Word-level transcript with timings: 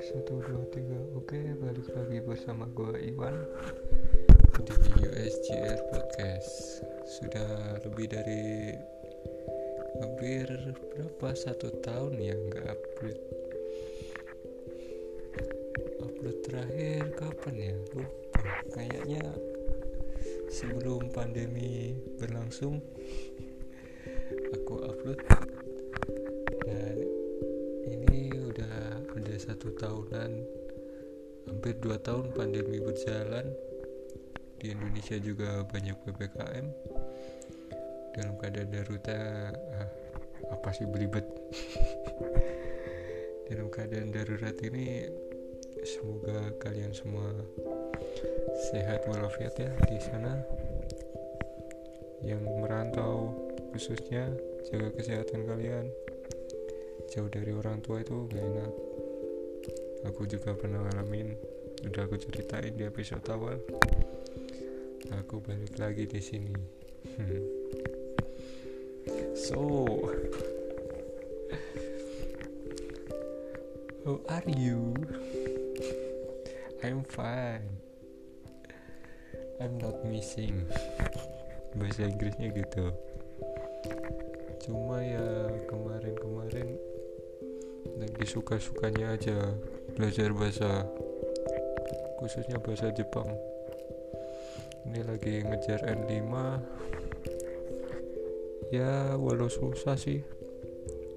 satu 0.00 0.40
dua 0.40 0.64
tiga. 0.72 0.96
Oke 1.12 1.36
balik 1.60 1.92
lagi 1.92 2.24
bersama 2.24 2.64
gua 2.72 2.96
Iwan. 2.96 3.36
Di 4.64 4.72
USGR 5.04 5.76
podcast. 5.92 6.80
Sudah 7.04 7.76
lebih 7.84 8.08
dari 8.08 8.72
hampir 10.00 10.48
berapa? 10.88 11.36
Satu 11.36 11.68
tahun 11.84 12.16
ya 12.16 12.32
nggak 12.32 12.64
upload. 12.72 13.18
Upload 16.00 16.36
terakhir 16.48 17.02
kapan 17.20 17.54
ya? 17.60 17.74
Lupa. 17.92 18.52
Kayaknya 18.72 19.24
sebelum 20.48 21.12
pandemi 21.12 21.92
berlangsung 22.16 22.80
aku 24.56 24.74
upload 24.80 25.20
satu 29.60 29.76
tahunan. 29.76 30.40
Hampir 31.44 31.76
dua 31.84 32.00
tahun 32.00 32.32
pandemi 32.32 32.80
berjalan. 32.80 33.44
Di 34.56 34.72
Indonesia 34.72 35.20
juga 35.20 35.60
banyak 35.68 36.00
ppkm 36.00 36.64
dalam 38.16 38.40
keadaan 38.40 38.72
darurat 38.72 39.04
ah, 39.52 39.88
apa 40.48 40.68
sih 40.72 40.88
belibet 40.88 41.28
dalam 43.52 43.68
keadaan 43.68 44.08
darurat 44.16 44.56
ini 44.64 45.12
semoga 45.84 46.56
kalian 46.56 46.96
semua 46.96 47.28
sehat 48.72 49.04
walafiat 49.12 49.60
ya 49.60 49.68
di 49.84 50.00
sana. 50.00 50.40
Yang 52.24 52.48
merantau 52.64 53.36
khususnya 53.76 54.32
jaga 54.72 54.88
kesehatan 54.96 55.44
kalian. 55.44 55.92
Jauh 57.12 57.28
dari 57.28 57.52
orang 57.52 57.84
tua 57.84 58.00
itu 58.00 58.24
gak 58.32 58.40
enak 58.40 58.99
aku 60.04 60.24
juga 60.24 60.56
pernah 60.56 60.80
ngalamin 60.84 61.32
udah 61.80 62.04
aku 62.04 62.20
ceritain 62.20 62.76
di 62.76 62.84
episode 62.84 63.24
awal. 63.32 63.56
Aku 65.24 65.40
balik 65.42 65.74
lagi 65.80 66.04
di 66.06 66.20
sini. 66.20 66.54
So 69.34 69.58
how 74.04 74.16
are 74.28 74.50
you? 74.50 74.92
I'm 76.84 77.04
fine. 77.08 77.64
I'm 79.60 79.76
not 79.76 80.00
missing. 80.08 80.64
Bahasa 81.76 82.08
Inggrisnya 82.08 82.52
gitu. 82.56 82.92
Cuma 84.64 85.00
ya 85.00 85.48
kemarin-kemarin 85.68 86.76
lagi 87.96 88.24
suka-sukanya 88.28 89.16
aja 89.16 89.36
belajar 89.94 90.30
bahasa 90.30 90.86
khususnya 92.22 92.62
bahasa 92.62 92.92
Jepang. 92.94 93.26
Ini 94.86 95.00
lagi 95.04 95.44
ngejar 95.44 95.84
N5 95.84 96.32
ya 98.70 99.18
walau 99.18 99.50
susah 99.50 99.98
sih. 99.98 100.22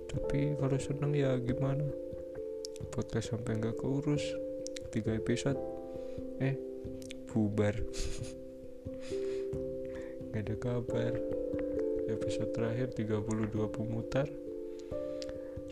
Tapi 0.09 0.57
kalau 0.57 0.77
seneng 0.77 1.13
ya 1.13 1.38
gimana? 1.41 1.85
Podcast 2.94 3.33
sampai 3.33 3.57
nggak 3.57 3.77
keurus. 3.81 4.21
Tiga 4.94 5.13
episode. 5.17 5.57
Eh 6.38 6.57
bubar. 7.29 7.73
Nggak 10.33 10.49
ada 10.49 10.55
kabar. 10.57 11.13
Episode 12.09 12.51
terakhir 12.53 12.94
32 12.97 13.69
pemutar 13.73 14.25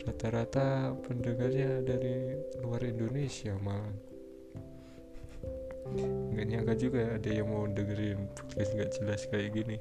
rata-rata 0.02 0.98
pendengarnya 1.06 1.86
dari 1.86 2.34
luar 2.62 2.82
Indonesia 2.82 3.54
malah. 3.62 3.94
Nggak 6.32 6.46
nyangka 6.48 6.74
juga 6.80 6.98
ya 7.06 7.10
ada 7.20 7.30
yang 7.30 7.48
mau 7.52 7.66
dengerin 7.70 8.20
podcast 8.34 8.72
nggak 8.74 8.92
jelas 8.98 9.22
kayak 9.30 9.50
gini. 9.54 9.78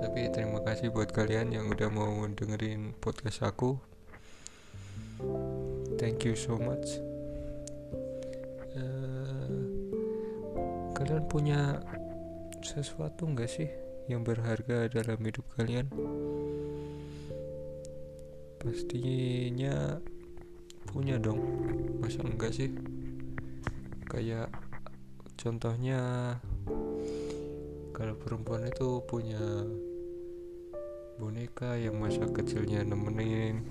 Tapi 0.00 0.20
terima 0.32 0.62
kasih 0.62 0.88
buat 0.94 1.10
kalian 1.12 1.52
yang 1.52 1.66
udah 1.68 1.90
mau 1.90 2.24
dengerin 2.24 2.96
podcast 2.96 3.44
aku. 3.44 3.76
Thank 6.00 6.24
you 6.24 6.36
so 6.36 6.56
much. 6.56 7.00
Uh, 8.76 9.56
kalian 10.96 11.24
punya 11.28 11.80
sesuatu 12.60 13.28
nggak 13.28 13.50
sih 13.50 13.68
yang 14.06 14.22
berharga 14.22 14.86
dalam 14.86 15.18
hidup 15.24 15.44
kalian 15.58 15.90
pastinya 18.66 20.02
punya 20.90 21.22
dong. 21.22 21.38
Masa 22.02 22.26
enggak 22.26 22.50
sih? 22.50 22.74
Kayak 24.10 24.50
contohnya 25.38 26.34
kalau 27.94 28.18
perempuan 28.18 28.66
itu 28.66 29.06
punya 29.06 29.38
boneka 31.22 31.78
yang 31.78 32.02
masa 32.02 32.26
kecilnya 32.26 32.82
nemenin. 32.82 33.62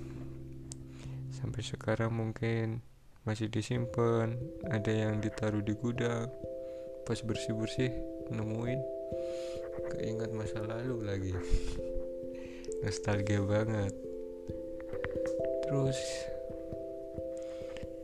Sampai 1.28 1.60
sekarang 1.60 2.16
mungkin 2.16 2.80
masih 3.28 3.52
disimpan 3.52 4.32
ada 4.72 4.88
yang 4.88 5.20
ditaruh 5.20 5.60
di 5.60 5.76
gudang. 5.76 6.32
Pas 7.04 7.20
bersih-bersih 7.20 7.92
nemuin. 8.32 8.80
Keingat 9.92 10.32
masa 10.32 10.64
lalu 10.64 11.04
lagi. 11.04 11.32
Nostalgia 12.82 13.44
banget 13.44 14.05
terus 15.66 15.98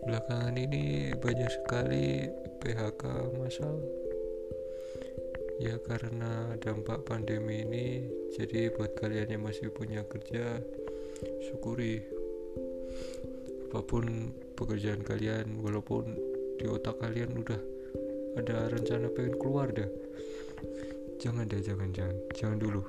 belakangan 0.03 0.59
ini 0.59 1.15
banyak 1.15 1.51
sekali 1.51 2.27
PHK 2.59 3.03
masal 3.39 3.79
ya 5.63 5.79
karena 5.79 6.59
dampak 6.59 7.07
pandemi 7.07 7.63
ini 7.63 7.87
jadi 8.35 8.75
buat 8.75 8.99
kalian 8.99 9.39
yang 9.39 9.47
masih 9.47 9.71
punya 9.71 10.03
kerja 10.03 10.59
syukuri. 11.47 12.03
Apa 13.71 13.81
pun 13.87 14.35
pekerjaan 14.59 15.07
kalian 15.07 15.63
walaupun 15.63 16.19
di 16.59 16.67
otak 16.67 16.99
kalian 16.99 17.39
udah 17.39 17.61
ada 18.43 18.69
rencana 18.75 19.07
pengen 19.15 19.39
keluar 19.39 19.71
dah 19.71 19.89
jangan 21.23 21.47
deh 21.47 21.63
jangan 21.63 21.95
jangan 21.95 22.17
jangan 22.35 22.59
dulu. 22.59 22.83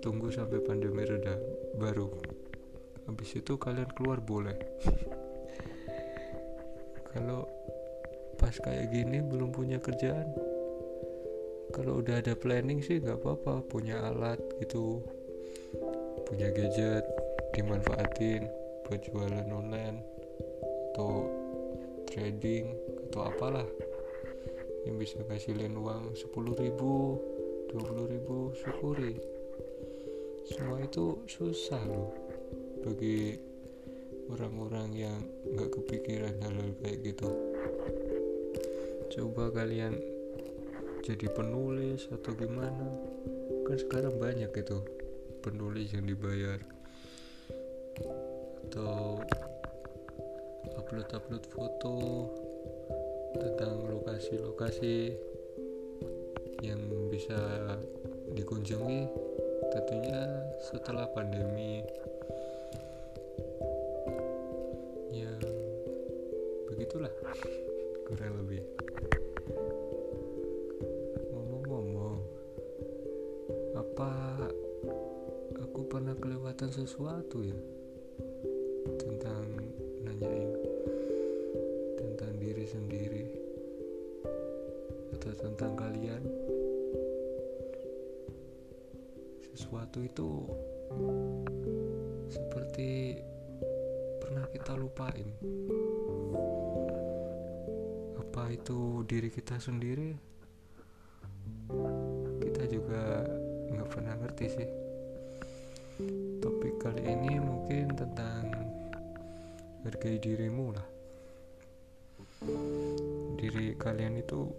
Tunggu 0.00 0.32
sampai 0.32 0.64
pandemi 0.64 1.04
reda 1.04 1.36
baru 1.76 2.31
habis 3.12 3.36
itu 3.36 3.60
kalian 3.60 3.92
keluar 3.92 4.24
boleh. 4.24 4.56
Kalau 7.12 7.44
pas 8.40 8.56
kayak 8.58 8.90
gini 8.90 9.22
belum 9.22 9.54
punya 9.54 9.78
kerjaan 9.78 10.34
kalau 11.70 12.02
udah 12.02 12.18
ada 12.18 12.34
planning 12.34 12.82
sih 12.82 12.98
nggak 12.98 13.22
apa-apa 13.22 13.62
punya 13.70 14.02
alat 14.02 14.42
gitu 14.58 14.98
punya 16.26 16.50
gadget 16.50 17.06
dimanfaatin 17.54 18.50
buat 18.84 19.00
jualan 19.08 19.46
online 19.46 20.02
atau 20.92 21.30
trading 22.10 22.76
atau 23.08 23.30
apalah. 23.30 23.68
Yang 24.84 24.96
bisa 25.00 25.16
ngasilin 25.24 25.78
uang 25.78 26.12
10 26.12 26.28
ribu 26.60 27.16
20 27.72 28.12
ribu 28.12 28.52
syukuri. 28.58 29.16
Semua 30.44 30.82
itu 30.82 31.24
susah 31.24 31.80
loh 31.88 32.21
bagi 32.82 33.38
orang-orang 34.28 34.88
yang 34.94 35.18
nggak 35.54 35.70
kepikiran 35.70 36.34
hal-hal 36.42 36.70
kayak 36.82 36.98
gitu. 37.06 37.30
Coba 39.12 39.52
kalian 39.52 39.96
jadi 41.02 41.26
penulis 41.30 42.08
atau 42.10 42.32
gimana? 42.34 42.86
Kan 43.66 43.76
sekarang 43.78 44.18
banyak 44.18 44.50
itu 44.50 44.78
penulis 45.42 45.90
yang 45.94 46.06
dibayar 46.06 46.58
atau 48.66 49.20
upload-upload 50.78 51.44
foto 51.50 51.96
tentang 53.36 53.84
lokasi-lokasi 53.90 55.12
yang 56.62 56.80
bisa 57.10 57.36
dikunjungi. 58.32 59.10
Tentunya 59.72 60.20
setelah 60.62 61.08
pandemi 61.12 61.84
kurang 68.12 68.44
lebih. 68.44 68.60
Ngomong-ngomong 71.32 72.20
apa 73.72 74.12
aku 75.56 75.80
pernah 75.88 76.12
kelewatan 76.20 76.68
sesuatu 76.68 77.40
ya? 77.40 77.56
Tentang 79.00 79.48
nanyain. 80.04 80.52
Tentang 81.96 82.36
diri 82.36 82.68
sendiri. 82.68 83.24
Atau 85.16 85.32
tentang 85.32 85.72
kalian. 85.72 86.20
Sesuatu 89.56 90.04
itu 90.04 90.30
seperti 92.28 93.16
pernah 94.20 94.44
kita 94.52 94.76
lupain 94.76 95.32
apa 98.42 98.58
itu 98.58 99.06
diri 99.06 99.30
kita 99.30 99.54
sendiri? 99.54 100.18
Kita 102.42 102.66
juga 102.66 103.22
nggak 103.70 103.86
pernah 103.86 104.18
ngerti 104.18 104.46
sih. 104.50 104.68
Topik 106.42 106.82
kali 106.82 107.06
ini 107.06 107.38
mungkin 107.38 107.94
tentang 107.94 108.50
hargai 109.86 110.18
dirimu 110.18 110.74
lah. 110.74 110.88
Diri 113.38 113.78
kalian 113.78 114.18
itu 114.18 114.50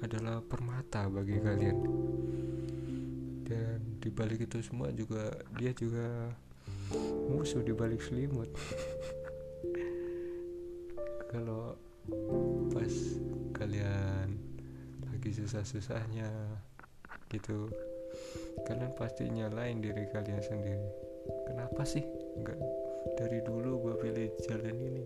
adalah 0.00 0.40
permata 0.40 1.12
bagi 1.12 1.36
kalian. 1.36 1.78
Dan 3.44 4.00
dibalik 4.00 4.40
itu 4.40 4.64
semua 4.64 4.88
juga 4.88 5.36
dia 5.60 5.76
juga 5.76 6.32
musuh 7.28 7.60
dibalik 7.60 8.00
selimut 8.00 8.48
susah-susahnya 15.56 16.28
gitu. 17.32 17.72
Kalian 18.68 18.92
pasti 18.92 19.24
nyalain 19.24 19.80
diri 19.80 20.04
kalian 20.12 20.44
sendiri. 20.44 20.84
Kenapa 21.48 21.80
sih? 21.88 22.04
Enggak. 22.36 22.60
Dari 23.16 23.40
dulu 23.40 23.88
gue 23.88 23.94
pilih 24.04 24.28
jalan 24.44 24.76
ini. 24.76 25.04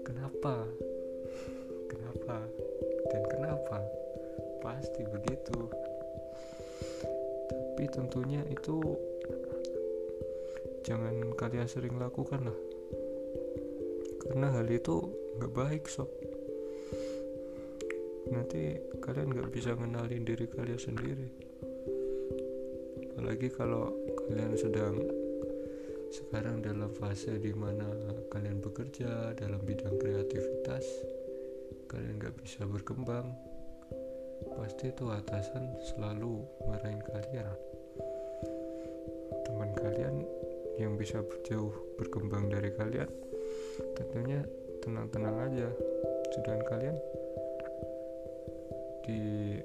Kenapa? 0.00 0.64
Kenapa? 1.92 2.40
Dan 3.12 3.22
kenapa? 3.28 3.78
Pasti 4.64 5.04
begitu. 5.04 5.68
Tapi 7.52 7.84
tentunya 7.92 8.40
itu 8.48 8.80
jangan 10.88 11.36
kalian 11.36 11.68
sering 11.68 12.00
lakukan 12.00 12.48
lah. 12.48 12.58
Karena 14.24 14.56
hal 14.56 14.64
itu 14.72 15.04
nggak 15.36 15.52
baik 15.52 15.84
sob 15.84 16.08
nanti 18.28 18.76
kalian 19.00 19.32
nggak 19.32 19.50
bisa 19.52 19.72
ngenalin 19.74 20.24
diri 20.24 20.46
kalian 20.48 20.80
sendiri. 20.80 21.28
Apalagi 23.12 23.48
kalau 23.50 23.92
kalian 24.28 24.54
sedang 24.54 24.94
sekarang 26.08 26.64
dalam 26.64 26.88
fase 26.96 27.36
di 27.36 27.52
mana 27.52 27.84
kalian 28.32 28.64
bekerja 28.64 29.36
dalam 29.36 29.60
bidang 29.60 30.00
kreativitas 30.00 30.84
kalian 31.84 32.16
nggak 32.16 32.36
bisa 32.40 32.64
berkembang 32.64 33.28
pasti 34.56 34.88
itu 34.88 35.04
atasan 35.08 35.68
selalu 35.92 36.44
marahin 36.68 37.02
kalian. 37.04 37.56
Teman 39.44 39.70
kalian 39.76 40.16
yang 40.78 40.94
bisa 40.94 41.24
jauh 41.48 41.74
berkembang 41.98 42.46
dari 42.48 42.70
kalian 42.70 43.10
tentunya 43.98 44.40
tenang-tenang 44.84 45.36
aja. 45.50 45.68
Sedangkan 46.32 46.62
kalian 46.70 46.96
di 49.08 49.56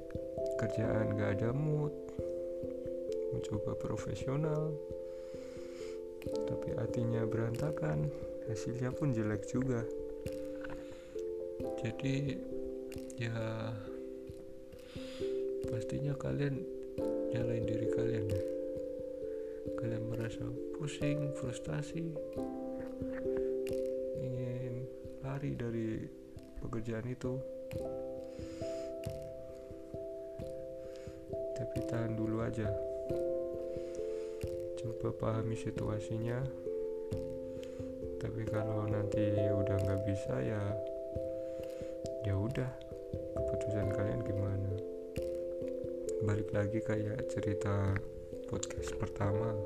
kerjaan 0.56 1.20
gak 1.20 1.36
ada 1.36 1.52
mood 1.52 1.92
mencoba 3.36 3.76
profesional 3.76 4.72
tapi 6.48 6.72
hatinya 6.80 7.28
berantakan 7.28 8.08
hasilnya 8.48 8.96
pun 8.96 9.12
jelek 9.12 9.44
juga. 9.44 9.84
Jadi 11.84 12.40
ya 13.20 13.36
pastinya 15.68 16.16
kalian 16.16 16.64
nyalain 17.36 17.66
diri 17.68 17.88
kalian 17.92 18.26
ya. 18.32 18.44
Kalian 19.80 20.04
merasa 20.08 20.44
pusing 20.80 21.36
frustasi 21.36 22.04
ingin 24.24 24.88
lari 25.24 25.52
dari 25.60 26.08
pekerjaan 26.64 27.08
itu 27.12 27.36
tapi 31.74 31.90
tahan 31.90 32.14
dulu 32.14 32.38
aja. 32.46 32.70
Coba 34.78 35.10
pahami 35.10 35.58
situasinya. 35.58 36.38
Tapi 38.22 38.46
kalau 38.46 38.86
nanti 38.86 39.34
udah 39.34 39.82
nggak 39.82 40.06
bisa 40.06 40.38
ya 40.38 40.62
ya 42.30 42.38
udah. 42.38 42.70
Keputusan 43.34 43.90
kalian 43.90 44.22
gimana? 44.22 44.70
Balik 46.22 46.54
lagi 46.54 46.78
kayak 46.78 47.26
cerita 47.34 47.98
podcast 48.54 48.94
pertama. 48.94 49.58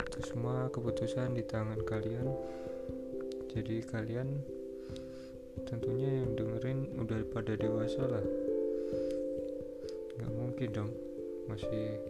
Itu 0.00 0.18
semua 0.24 0.72
keputusan 0.72 1.36
di 1.36 1.44
tangan 1.44 1.84
kalian. 1.84 2.32
Jadi 3.52 3.84
kalian 3.84 4.32
tentunya 5.68 6.24
yang 6.24 6.32
dengerin 6.32 6.88
udah 7.04 7.20
pada 7.36 7.52
dewasa 7.52 8.00
lah 8.08 8.45
nggak 10.16 10.32
mungkin 10.32 10.68
dong. 10.72 10.90
Masih 11.46 12.00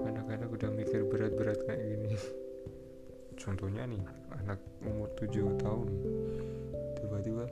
anak-anak 0.00 0.48
udah 0.52 0.70
mikir 0.70 1.00
berat-berat 1.08 1.58
kayak 1.64 1.82
gini. 1.82 2.12
Contohnya 3.42 3.88
nih 3.88 4.02
anak 4.44 4.60
umur 4.84 5.08
7 5.16 5.60
tahun. 5.60 5.88
Tiba-tiba 7.00 7.44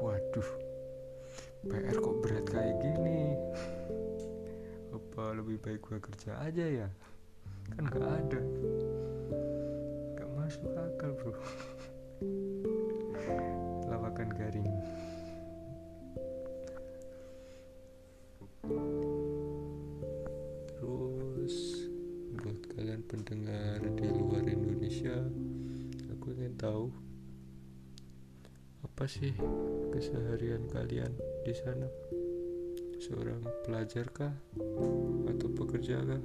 waduh 0.00 0.48
PR 1.68 1.96
kok 1.96 2.16
berat 2.24 2.46
kayak 2.48 2.76
gini? 2.80 3.36
Apa 4.96 5.36
lebih 5.36 5.60
baik 5.60 5.84
gue 5.84 6.00
kerja 6.00 6.40
aja 6.40 6.64
ya? 6.64 6.88
Kan 7.76 7.84
gak 7.88 8.04
ada. 8.04 8.40
Gak 10.16 10.28
masuk 10.36 10.72
akal 10.72 11.12
bro. 11.20 11.32
Lawakan 13.92 14.32
garing 14.32 14.68
pendengar 23.30 23.78
di 23.94 24.10
luar 24.10 24.42
Indonesia 24.42 25.14
aku 26.10 26.34
ingin 26.34 26.58
tahu 26.58 26.90
apa 28.82 29.06
sih 29.06 29.30
keseharian 29.94 30.66
kalian 30.66 31.14
di 31.46 31.54
sana? 31.54 31.86
Seorang 32.98 33.46
pelajar 33.62 34.10
kah 34.10 34.34
atau 35.30 35.46
pekerja 35.46 36.02
kah 36.02 36.22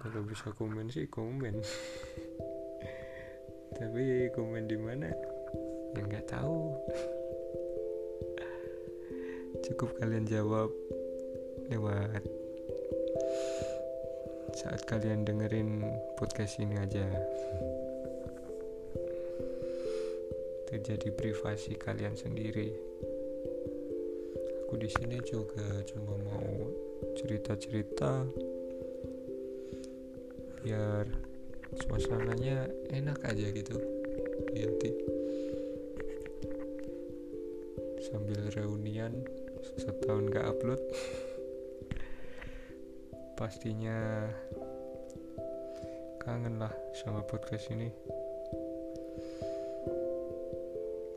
kalau 0.00 0.24
bisa 0.24 0.48
komen 0.56 0.88
sih 0.88 1.12
komen. 1.12 1.60
Tapi 3.76 4.32
komen 4.32 4.64
di 4.64 4.80
mana? 4.80 5.12
Ya 5.92 6.08
nggak 6.08 6.24
tahu. 6.32 6.72
Cukup 9.68 9.92
kalian 10.00 10.24
jawab 10.24 10.72
lewat 11.68 12.43
saat 14.64 14.80
kalian 14.88 15.28
dengerin 15.28 15.84
podcast 16.16 16.56
ini 16.56 16.80
aja. 16.80 17.04
Terjadi 20.72 21.12
privasi 21.12 21.76
kalian 21.76 22.16
sendiri. 22.16 22.72
Aku 24.64 24.80
di 24.80 24.88
sini 24.88 25.20
juga 25.20 25.84
cuma 25.84 26.16
mau 26.16 26.48
cerita-cerita 27.12 28.24
biar 30.64 31.04
suasananya 31.84 32.64
enak 32.88 33.20
aja 33.20 33.52
gitu 33.52 33.76
di 34.56 34.64
sambil 38.00 38.40
reunian 38.56 39.12
setahun 39.76 40.32
gak 40.32 40.48
upload 40.48 40.80
pastinya. 43.44 44.24
Kangen 46.16 46.64
lah 46.64 46.72
sama 46.96 47.20
podcast 47.28 47.68
ini. 47.76 47.92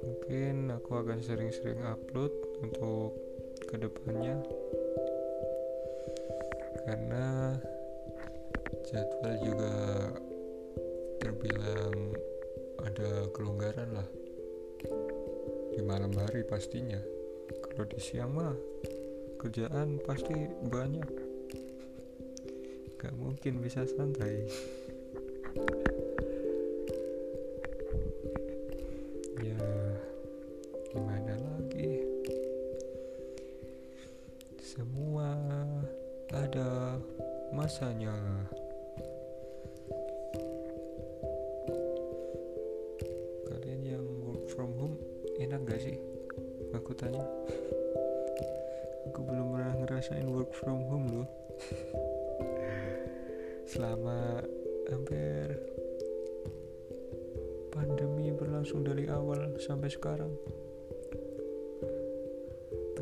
Mungkin 0.04 0.76
aku 0.76 1.08
akan 1.08 1.24
sering-sering 1.24 1.88
upload 1.88 2.36
untuk 2.60 3.16
ke 3.64 3.80
depannya. 3.80 4.44
Karena 6.84 7.56
jadwal 8.92 9.36
juga 9.40 9.76
terbilang 11.24 12.12
ada 12.84 13.32
kelonggaran 13.32 14.04
lah. 14.04 14.08
Di 15.72 15.80
malam 15.80 16.12
hari 16.12 16.44
pastinya. 16.44 17.00
Kalau 17.64 17.88
di 17.88 18.04
siang 18.04 18.36
mah 18.36 18.52
kerjaan 19.40 20.04
pasti 20.04 20.36
banyak 20.68 21.27
gak 22.98 23.14
mungkin 23.14 23.62
bisa 23.62 23.86
santai 23.86 24.50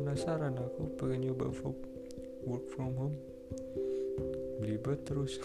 penasaran 0.06 0.54
aku 0.54 0.86
pengen 1.02 1.34
nyoba 1.34 1.50
work 2.46 2.62
from 2.70 2.94
home. 2.94 3.18
Belibet 4.62 5.02
terus. 5.02 5.42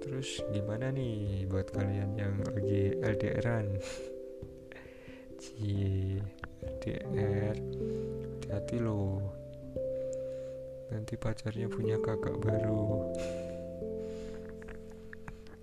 Terus 0.00 0.40
gimana 0.48 0.88
nih 0.88 1.44
buat 1.44 1.68
kalian 1.76 2.16
yang 2.16 2.40
lagi 2.40 2.96
LDRan 3.04 3.76
Cie 5.36 6.24
LDR 6.64 7.52
hati-hati 8.48 8.76
loh. 8.80 9.20
Nanti 10.88 11.20
pacarnya 11.20 11.68
punya 11.68 12.00
kakak 12.00 12.40
baru. 12.40 13.12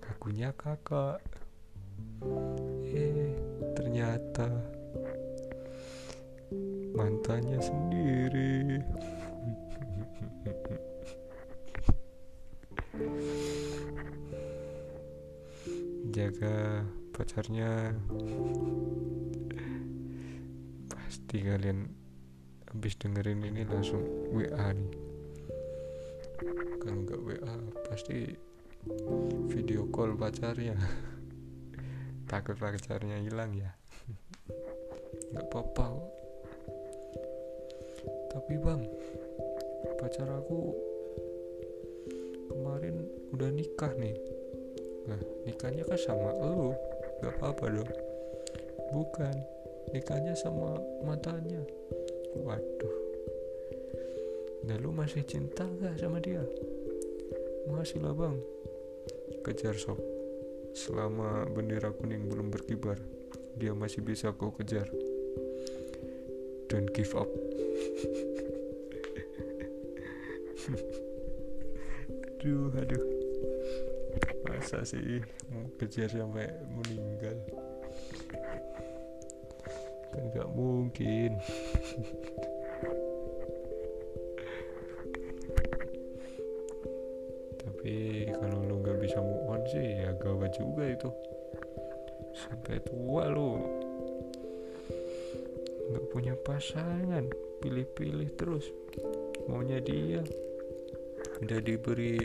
Akunya 0.06 0.54
kakak. 0.54 1.18
Eh 2.94 3.34
ternyata 3.74 4.75
mantannya 6.96 7.60
sendiri. 7.60 8.80
Jaga 16.08 16.88
pacarnya. 17.12 17.92
Pasti 20.88 21.36
kalian 21.44 21.84
habis 22.72 22.96
dengerin 22.96 23.44
ini 23.44 23.68
langsung 23.68 24.00
WA 24.32 24.72
nih. 24.72 24.92
Kalau 26.80 27.04
nggak 27.04 27.20
WA 27.20 27.54
pasti 27.92 28.32
video 29.52 29.84
call 29.92 30.16
pacarnya. 30.16 30.80
Takut 32.24 32.56
pacarnya 32.56 33.20
hilang 33.20 33.52
ya. 33.52 33.76
Nggak 35.36 35.44
apa-apa 35.52 36.15
tapi 38.30 38.58
bang 38.58 38.82
pacar 39.98 40.28
aku 40.28 40.74
kemarin 42.50 43.06
udah 43.32 43.50
nikah 43.52 43.92
nih 43.96 44.16
Nah, 45.06 45.20
nikahnya 45.46 45.86
kan 45.86 45.98
sama 45.98 46.34
lu, 46.34 46.74
gak 47.22 47.38
apa-apa 47.38 47.78
dong. 47.78 47.90
Bukan, 48.90 49.36
nikahnya 49.94 50.34
sama 50.34 50.82
matanya. 51.06 51.62
Waduh. 52.34 52.96
Dan 54.66 54.82
lu 54.82 54.90
masih 54.90 55.22
cinta 55.22 55.62
gak 55.78 56.02
sama 56.02 56.18
dia? 56.18 56.42
Masih 57.70 58.02
lah 58.02 58.14
bang. 58.18 58.34
Kejar 59.46 59.78
sob. 59.78 59.98
Selama 60.74 61.46
bendera 61.54 61.94
kuning 61.94 62.26
belum 62.26 62.50
berkibar, 62.50 62.98
dia 63.54 63.72
masih 63.72 64.02
bisa 64.02 64.34
kau 64.34 64.50
kejar. 64.58 64.90
Don't 66.66 66.90
give 66.90 67.14
up. 67.14 67.30
Aduh, 72.46 72.70
aduh. 72.78 73.04
Masa 74.46 74.82
sih? 74.86 75.22
Mau 75.50 75.66
kejar 75.78 76.10
sampai 76.10 76.46
meninggal. 76.70 77.36
Kan 80.14 80.22
nggak 80.30 80.48
mungkin. 80.54 81.30
Tapi 87.62 87.94
kalau 88.34 88.58
lo 88.66 88.74
nggak 88.82 88.98
bisa 89.02 89.18
move 89.22 89.46
on 89.50 89.62
sih 89.70 90.02
ya 90.02 90.10
gawat 90.18 90.50
juga 90.54 90.84
itu. 90.86 91.10
Sampai 92.34 92.78
tua 92.82 93.30
lo 93.30 93.58
nggak 95.86 96.06
punya 96.10 96.34
pasangan 96.42 97.30
pilih-pilih 97.60 98.30
terus. 98.36 98.68
Maunya 99.46 99.80
dia. 99.80 100.22
Udah 101.42 101.60
diberi 101.60 102.16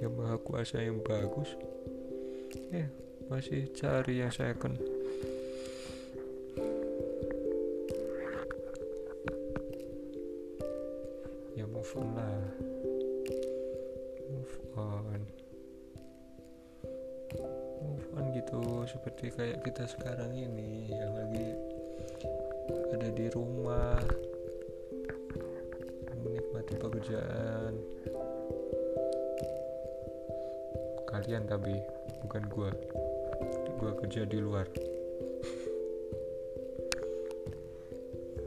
yang 0.00 0.16
maha 0.16 0.40
kuasa 0.40 0.80
yang 0.80 1.00
bagus. 1.04 1.52
Ya 2.72 2.88
masih 3.28 3.72
cari 3.72 4.20
yang 4.20 4.28
saya 4.28 4.52
kan 4.52 4.76
ya 11.56 11.64
move 11.64 11.94
on 11.96 12.08
lah. 12.12 12.44
Move 14.28 14.56
on. 14.76 15.20
Move 17.80 18.06
on 18.12 18.24
gitu 18.36 18.60
seperti 18.84 19.32
kayak 19.32 19.64
kita 19.64 19.88
sekarang 19.88 20.36
ini 20.36 20.92
yang 20.92 21.16
lagi 21.16 21.48
ada 22.92 23.08
di 23.08 23.26
rumah 23.32 23.98
pekerjaan 27.04 27.76
kalian 31.04 31.44
tapi 31.44 31.76
bukan 32.24 32.42
gua. 32.48 32.72
Gua 33.76 33.92
kerja 34.00 34.24
di 34.24 34.40
luar. 34.40 34.64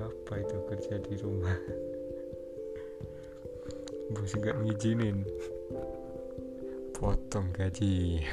Apa 0.01 0.33
itu 0.41 0.57
kerja 0.73 0.95
di 1.05 1.13
rumah? 1.21 1.57
Bos 4.17 4.33
nggak 4.33 4.57
ngizinin. 4.65 5.21
Potong 6.97 7.53
gaji 7.53 8.25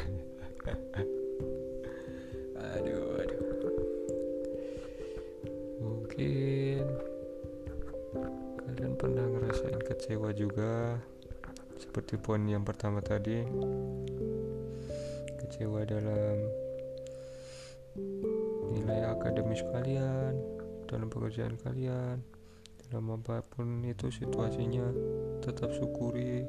juga. 10.35 10.99
Seperti 11.79 12.19
poin 12.19 12.43
yang 12.47 12.67
pertama 12.67 12.99
tadi. 12.99 13.43
Kecewa 15.39 15.87
dalam 15.87 16.37
nilai 18.75 19.07
akademis 19.07 19.63
kalian 19.71 20.35
dalam 20.91 21.07
pekerjaan 21.07 21.55
kalian 21.63 22.19
dalam 22.87 23.07
apa 23.15 23.43
pun 23.47 23.87
itu 23.87 24.11
situasinya 24.11 24.91
tetap 25.43 25.71
syukuri. 25.75 26.43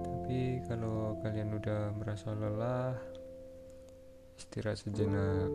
Tapi 0.00 0.64
kalau 0.68 1.16
kalian 1.20 1.56
udah 1.56 1.92
merasa 1.96 2.32
lelah 2.32 2.96
istirahat 4.40 4.80
sejenak. 4.80 5.52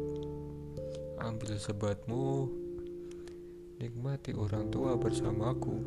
Ambil 1.18 1.58
sebatmu 1.58 2.46
nikmati 3.78 4.34
orang 4.34 4.74
tua 4.74 4.98
bersamaku. 4.98 5.78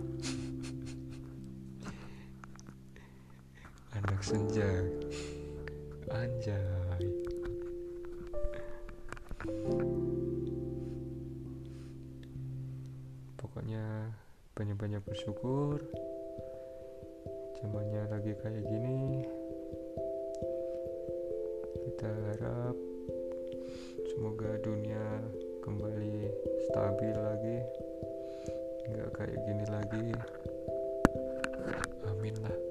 Anak 3.99 4.23
senja. 4.23 4.87
Anjay. 6.11 7.06
Pokoknya 13.35 14.14
banyak-banyak 14.54 15.02
bersyukur. 15.02 15.82
Zamannya 17.59 18.06
lagi 18.06 18.38
kayak 18.38 18.70
gini. 18.70 19.26
Kita 21.90 22.06
harap 22.06 22.78
semoga 24.14 24.54
dunia 24.62 25.26
kembali 25.62 26.16
stabil 26.68 27.14
lagi 27.14 27.58
nggak 28.90 29.10
kayak 29.14 29.38
gini 29.46 29.64
lagi 29.68 30.06
amin 32.08 32.36
lah 32.42 32.70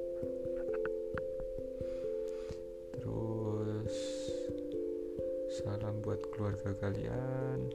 Salam 5.60 6.00
buat 6.00 6.24
keluarga 6.32 6.72
kalian. 6.80 7.68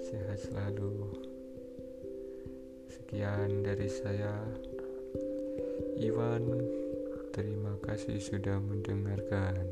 Sehat 0.00 0.38
selalu. 0.48 1.12
Sekian 2.88 3.60
dari 3.60 3.84
saya, 3.90 4.32
Iwan. 6.00 6.46
Terima 7.36 7.76
kasih 7.84 8.16
sudah 8.16 8.56
mendengarkan. 8.62 9.68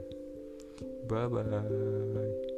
Bye 1.09 1.33
bye. 1.33 2.54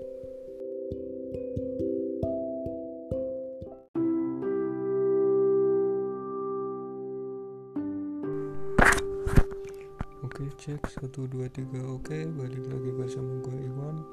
1 10.86 11.02
2 11.10 11.50
3 11.50 11.82
oke. 11.98 12.14
Balik 12.38 12.62
lagi 12.70 12.90
bersama 12.94 13.42
gue 13.42 13.58
Iwan 13.58 14.06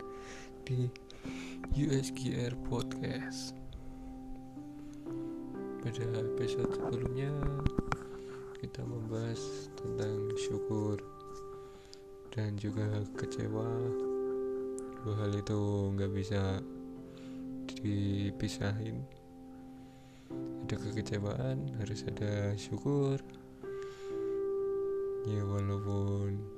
di 0.66 0.90
USGR 1.78 2.58
Podcast. 2.66 3.54
Pada 5.86 6.18
episode 6.18 6.74
sebelumnya 6.74 7.30
Kita 8.58 8.88
membahas 8.88 9.68
tentang 9.78 10.34
syukur 10.34 10.98
Dan 12.34 12.58
juga 12.58 13.06
kecewa. 13.22 13.70
Dua 15.06 15.14
hal 15.22 15.38
itu 15.38 15.62
nggak 15.94 16.10
bisa 16.10 16.58
dipisahin. 17.70 19.06
Ada 20.66 20.76
kekecewaan 20.82 21.70
harus 21.78 22.02
ada 22.10 22.58
syukur. 22.58 23.22
Ya 25.30 25.40
walaupun 25.46 26.53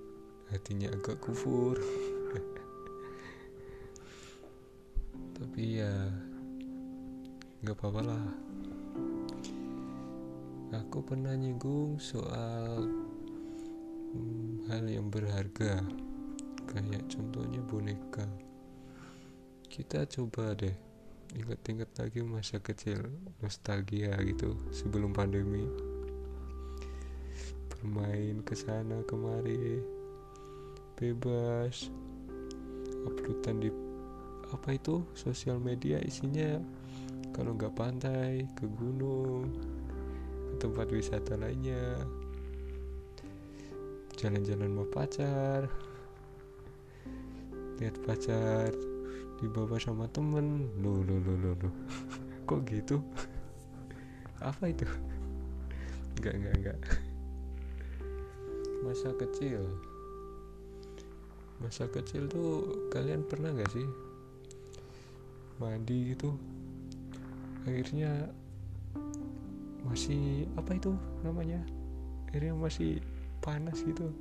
hatinya 0.53 0.91
agak 0.93 1.17
kufur. 1.23 1.79
Tapi 5.35 5.83
ya 5.83 5.93
nggak 7.63 7.75
apa-apa 7.75 8.01
lah. 8.05 8.25
Aku 10.75 10.99
pernah 11.01 11.31
nyinggung 11.31 11.97
soal 11.99 12.87
hmm, 14.13 14.67
hal 14.67 14.83
yang 14.85 15.07
berharga. 15.07 15.81
Kayak 16.67 17.07
contohnya 17.07 17.61
boneka. 17.63 18.27
Kita 19.71 20.07
coba 20.07 20.55
deh 20.55 20.75
inget-inget 21.35 21.91
lagi 21.99 22.23
masa 22.23 22.63
kecil 22.63 23.11
nostalgia 23.43 24.15
gitu 24.23 24.55
sebelum 24.71 25.11
pandemi. 25.11 25.67
Bermain 27.67 28.39
ke 28.45 28.55
sana 28.55 29.03
kemari 29.03 29.83
bebas. 30.95 31.91
Uploadan 33.05 33.61
di 33.61 33.69
apa 34.49 34.75
itu 34.75 35.03
sosial 35.13 35.59
media 35.59 35.99
isinya. 36.01 36.57
Kalau 37.35 37.51
nggak 37.51 37.75
pantai 37.75 38.47
ke 38.55 38.63
gunung 38.79 39.51
ke 40.51 40.55
tempat 40.63 40.87
wisata 40.87 41.35
lainnya. 41.35 41.99
Jalan-jalan 44.15 44.71
sama 44.71 44.85
pacar. 44.87 45.61
Lihat 47.75 47.99
pacar 48.07 48.71
dibawa 49.43 49.75
sama 49.75 50.07
temen. 50.07 50.71
Lo 50.79 51.03
lo 51.03 51.19
lo 51.19 51.33
lo 51.35 51.51
lo 51.59 51.69
kok 52.47 52.63
gitu? 52.71 53.03
Apa 54.39 54.71
itu? 54.71 54.87
Nggak 56.23 56.35
nggak 56.39 56.55
nggak. 56.63 56.79
Masa 58.87 59.11
kecil 59.19 59.65
masa 61.63 61.87
kecil 61.87 62.27
tuh 62.27 62.89
kalian 62.91 63.23
pernah 63.23 63.55
nggak 63.55 63.71
sih 63.71 63.87
mandi 65.55 66.11
gitu? 66.11 66.35
Akhirnya 67.63 68.27
masih 69.87 70.45
apa 70.59 70.75
itu 70.75 70.91
namanya? 71.23 71.63
Airnya 72.35 72.53
masih 72.53 72.99
panas 73.39 73.79
gitu. 73.81 74.11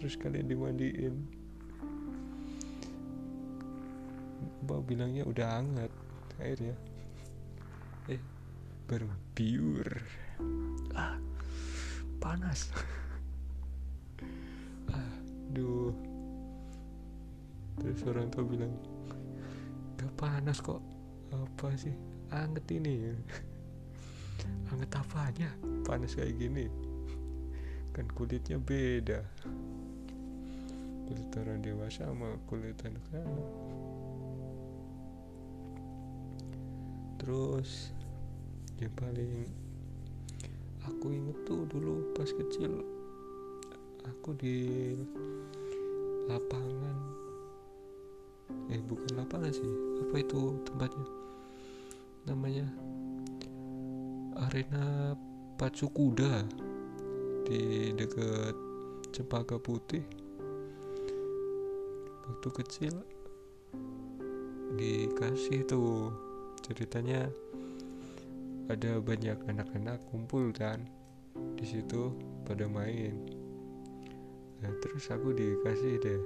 Terus 0.00 0.16
kalian 0.16 0.48
dimandiin. 0.48 1.14
Mbak 4.64 4.80
bilangnya 4.88 5.24
udah 5.28 5.60
hangat 5.60 5.92
airnya 6.40 6.72
eh 8.08 8.20
berbiur. 8.88 9.88
Ah 10.96 11.20
panas. 12.16 12.72
Aduh 15.50 16.09
terus 17.80 18.04
orang 18.06 18.28
tua 18.28 18.44
bilang 18.44 18.72
gak 19.96 20.12
panas 20.20 20.60
kok. 20.60 20.84
Apa 21.32 21.72
sih? 21.74 21.96
Anget 22.30 22.68
ini. 22.70 23.10
Anget 24.70 24.92
apanya? 24.94 25.50
Panas 25.82 26.14
kayak 26.14 26.36
gini. 26.38 26.68
Kan 27.96 28.06
kulitnya 28.14 28.60
beda. 28.60 29.24
Kulit 31.10 31.30
orang 31.40 31.58
dewasa 31.64 32.06
sama 32.06 32.38
kulit 32.46 32.78
anak-anak 32.86 33.80
terus 37.20 37.92
yang 38.80 38.88
paling 38.96 39.44
aku 40.88 41.12
inget 41.12 41.36
tuh 41.44 41.68
dulu 41.68 42.16
pas 42.16 42.32
kecil 42.32 42.80
aku 44.08 44.32
di 44.40 44.96
lapangan 46.32 46.96
eh 48.70 48.80
bukan 48.84 49.18
lapangan 49.18 49.50
sih? 49.50 49.72
Apa 50.06 50.22
itu 50.22 50.58
tempatnya? 50.66 51.06
Namanya 52.28 52.66
arena 54.46 55.14
pacu 55.58 55.90
kuda 55.90 56.46
di 57.44 57.90
dekat 57.96 58.54
Cempaka 59.10 59.58
Putih. 59.58 60.06
Waktu 62.30 62.48
kecil 62.62 62.94
dikasih 64.78 65.66
tuh. 65.66 66.14
Ceritanya 66.60 67.26
ada 68.70 69.02
banyak 69.02 69.34
anak-anak 69.50 69.98
kumpul 70.14 70.54
kan 70.54 70.86
di 71.58 71.66
situ 71.66 72.14
pada 72.46 72.70
main. 72.70 73.18
Nah 74.62 74.70
terus 74.78 75.10
aku 75.10 75.34
dikasih 75.34 75.98
deh 75.98 76.20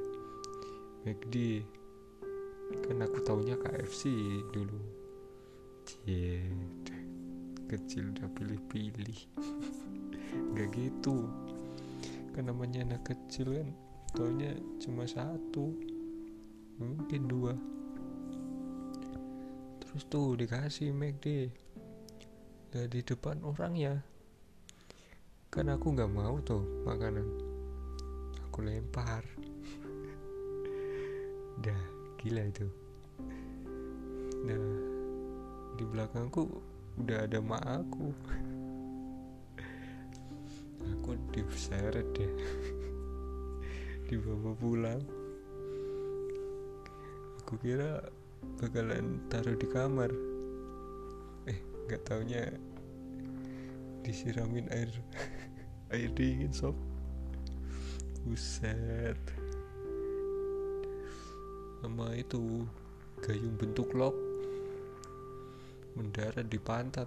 McD 1.09 1.65
kan 2.85 2.99
aku 3.05 3.19
taunya 3.25 3.57
KFC 3.57 4.13
dulu. 4.53 4.81
Cie 5.85 6.41
kecil 7.69 8.13
udah 8.15 8.29
pilih-pilih. 8.33 9.21
Nggak 10.55 10.69
gitu. 10.77 11.29
Kan 12.33 12.49
namanya 12.49 12.85
anak 12.85 13.09
kecil 13.09 13.61
kan 13.61 13.69
taunya 14.15 14.57
cuma 14.81 15.05
satu. 15.05 15.75
Mungkin 16.81 17.23
dua. 17.29 17.55
Terus 19.85 20.03
tuh 20.11 20.35
dikasih 20.35 20.91
McD 20.91 21.51
dari 22.75 23.01
depan 23.07 23.39
orang 23.47 23.79
ya 23.79 23.95
kan 25.55 25.71
aku 25.71 25.95
nggak 25.95 26.11
mau 26.11 26.35
tuh 26.43 26.67
makanan. 26.83 27.23
Aku 28.51 28.67
lempar 28.67 29.23
gila 32.25 32.41
itu. 32.49 32.65
Nah 34.49 34.65
di 35.77 35.85
belakangku 35.85 36.49
udah 37.05 37.29
ada 37.29 37.37
mak 37.45 37.61
aku. 37.69 38.17
Aku 40.89 41.21
diseret 41.37 42.09
deh. 42.17 42.33
Dibawa 44.09 44.57
pulang. 44.57 45.05
Aku 47.45 47.61
kira 47.61 48.01
bakalan 48.57 49.21
taruh 49.29 49.53
di 49.61 49.69
kamar. 49.69 50.09
Eh 51.45 51.61
nggak 51.85 52.09
taunya 52.09 52.57
disiramin 54.01 54.65
air 54.73 54.89
air 55.93 56.09
dingin 56.17 56.57
sob. 56.57 56.73
Buset 58.25 59.44
sama 61.85 62.17
itu 62.17 62.65
gayung 63.21 63.61
bentuk 63.61 63.93
lop 63.93 64.17
mendarat 66.01 66.49
di 66.49 66.57
pantat. 66.57 67.05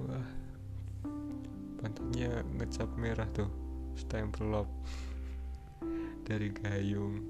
Wah 0.00 0.24
pantatnya 1.76 2.40
ngecap 2.56 2.88
merah 2.96 3.28
tuh 3.36 3.52
stempel 3.92 4.48
lop 4.48 4.72
dari 6.24 6.48
gayung. 6.48 7.20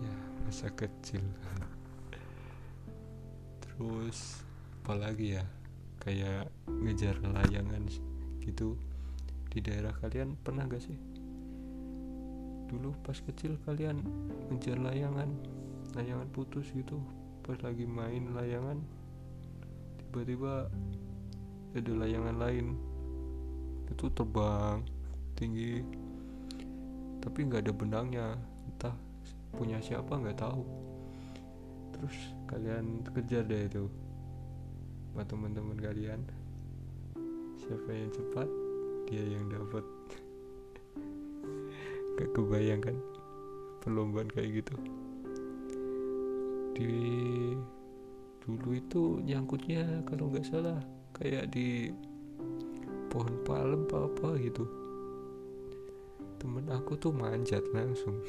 Ya 0.00 0.16
masa 0.48 0.72
kecil. 0.72 1.20
Terus 3.60 4.40
apalagi 4.80 5.36
ya 5.36 5.44
kayak 6.00 6.48
ngejar 6.64 7.20
layangan 7.20 7.92
gitu. 8.40 8.72
Di 9.52 9.60
daerah 9.60 9.92
kalian 10.00 10.40
pernah 10.40 10.64
gak 10.64 10.80
sih 10.80 11.09
dulu 12.70 12.94
pas 13.02 13.18
kecil 13.18 13.58
kalian 13.66 13.98
ngejar 14.46 14.78
layangan 14.78 15.26
layangan 15.98 16.30
putus 16.30 16.70
gitu. 16.70 17.02
Pas 17.42 17.58
lagi 17.66 17.82
main 17.82 18.30
layangan 18.30 18.78
tiba-tiba 19.98 20.70
ada 21.74 21.92
layangan 21.98 22.36
lain. 22.38 22.66
Itu 23.90 24.06
terbang 24.14 24.86
tinggi 25.34 25.82
tapi 27.18 27.50
nggak 27.50 27.66
ada 27.66 27.72
benangnya. 27.74 28.26
Entah 28.70 28.94
punya 29.50 29.82
siapa 29.82 30.14
nggak 30.14 30.38
tahu. 30.38 30.62
Terus 31.98 32.16
kalian 32.46 33.02
kejar 33.10 33.50
deh 33.50 33.66
itu 33.66 33.90
sama 35.10 35.26
teman-teman 35.26 35.74
kalian. 35.74 36.22
Siapa 37.58 37.90
yang 37.90 38.10
cepat 38.14 38.48
dia 39.10 39.26
yang 39.26 39.50
dapat 39.50 39.82
gak 42.20 42.36
kebayang 42.36 42.84
kan 42.84 42.96
perlombaan 43.80 44.28
kayak 44.28 44.60
gitu. 44.60 44.76
Di 46.76 46.92
dulu 48.44 48.76
itu 48.76 49.02
nyangkutnya 49.24 50.04
kalau 50.04 50.28
nggak 50.28 50.44
salah 50.44 50.76
kayak 51.16 51.48
di 51.48 51.88
pohon 53.08 53.40
palem 53.48 53.88
apa 53.88 54.04
apa 54.04 54.28
gitu. 54.36 54.68
Temen 56.36 56.68
aku 56.68 57.00
tuh 57.00 57.12
manjat 57.12 57.64
langsung. 57.72 58.20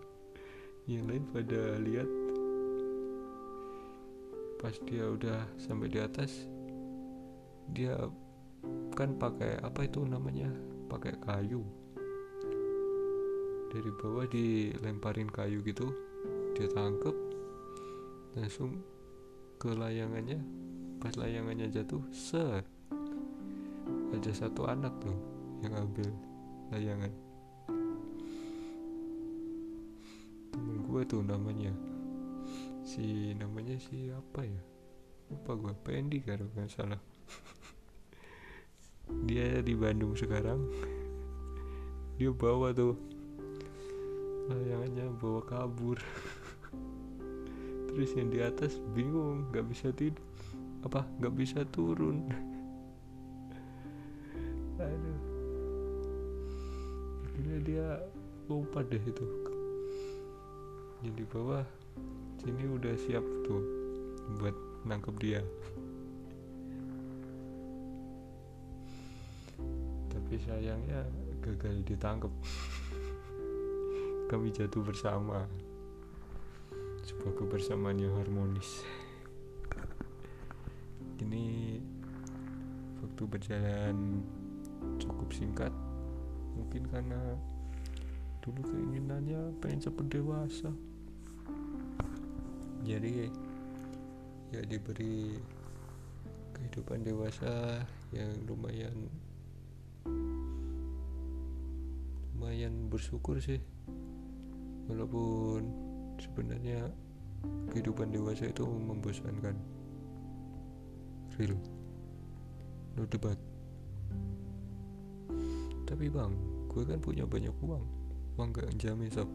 Yang 0.90 1.04
lain 1.12 1.24
pada 1.28 1.62
lihat. 1.76 2.10
Pas 4.60 4.76
dia 4.88 5.04
udah 5.08 5.44
sampai 5.60 5.88
di 5.92 6.00
atas 6.00 6.48
dia 7.72 7.96
kan 8.96 9.12
pakai 9.20 9.60
apa 9.60 9.84
itu 9.84 10.04
namanya? 10.08 10.48
Pakai 10.88 11.16
kayu 11.20 11.79
dari 13.70 13.90
bawah 13.94 14.26
dilemparin 14.26 15.30
kayu 15.30 15.62
gitu 15.62 15.86
dia 16.58 16.66
tangkep 16.74 17.14
langsung 18.34 18.82
ke 19.56 19.70
layangannya. 19.70 20.42
Pas 21.00 21.14
layangannya 21.16 21.72
jatuh 21.72 22.02
set 22.12 22.66
aja 24.10 24.32
satu 24.34 24.66
anak 24.66 24.92
tuh 25.00 25.14
yang 25.62 25.72
ambil 25.86 26.10
layangan. 26.74 27.12
Temen 30.50 30.76
gue 30.84 31.02
tuh 31.06 31.22
namanya 31.22 31.70
si 32.82 33.32
namanya 33.38 33.78
si 33.78 34.10
apa 34.10 34.44
ya? 34.44 34.62
Lupa 35.30 35.54
gue 35.54 35.74
Pendi 35.86 36.18
kalau 36.20 36.50
nggak 36.50 36.68
salah. 36.68 37.00
Dia 39.30 39.62
di 39.62 39.78
Bandung 39.78 40.18
sekarang. 40.18 40.58
Dia 42.18 42.34
bawa 42.34 42.74
tuh 42.74 43.19
layangannya 44.50 45.06
bawa 45.22 45.40
kabur. 45.46 45.98
Terus 47.90 48.10
yang 48.18 48.34
di 48.34 48.42
atas 48.42 48.82
bingung 48.94 49.46
nggak 49.54 49.66
bisa 49.70 49.94
tidur. 49.94 50.18
Apa 50.82 51.06
nggak 51.22 51.34
bisa 51.38 51.62
turun? 51.70 52.26
Aduh. 54.80 55.20
Akhirnya 57.26 57.58
dia 57.62 57.86
lupa 58.50 58.82
deh 58.82 59.02
itu. 59.02 59.26
Yang 61.04 61.14
di 61.14 61.24
bawah 61.30 61.64
sini 62.40 62.64
udah 62.64 62.94
siap 62.96 63.24
tuh 63.44 63.62
buat 64.40 64.56
nangkep 64.88 65.14
dia. 65.20 65.40
Tapi 70.08 70.34
sayangnya 70.46 71.04
gagal 71.44 71.84
ditangkap 71.84 72.32
kami 74.30 74.54
jatuh 74.54 74.78
bersama. 74.86 75.42
Sebuah 77.02 77.34
kebersamaan 77.34 77.98
yang 77.98 78.14
harmonis. 78.14 78.86
Ini 81.18 81.74
waktu 83.02 83.22
berjalan 83.26 84.22
cukup 85.02 85.34
singkat. 85.34 85.74
Mungkin 86.54 86.86
karena 86.94 87.18
dulu 88.38 88.70
keinginannya 88.70 89.50
pengen 89.58 89.82
cepet 89.90 90.06
dewasa. 90.22 90.70
Jadi 92.86 93.26
ya 94.54 94.62
diberi 94.62 95.42
kehidupan 96.54 97.02
dewasa 97.02 97.82
yang 98.14 98.30
lumayan 98.46 99.10
lumayan 102.38 102.86
bersyukur 102.86 103.36
sih 103.42 103.58
walaupun 104.90 105.70
sebenarnya 106.18 106.90
kehidupan 107.70 108.10
dewasa 108.10 108.50
itu 108.50 108.66
membosankan. 108.66 109.54
Real. 111.38 111.54
No 112.98 113.06
debat. 113.06 113.38
Tapi 115.86 116.06
bang 116.10 116.34
gue 116.66 116.82
kan 116.82 116.98
punya 116.98 117.22
banyak 117.22 117.54
uang. 117.62 117.84
Uang 118.34 118.48
gak 118.50 118.74
jamin 118.76 119.08
sob. 119.08 119.30